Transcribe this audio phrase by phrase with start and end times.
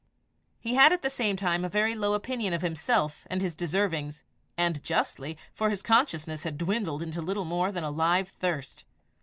[0.59, 4.23] He had at the same time a very low opinion of himself and his deservings,
[4.57, 8.83] and justly, for his consciousness had dwindled into little more than a live thirst.